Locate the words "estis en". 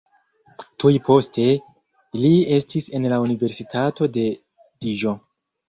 2.57-3.07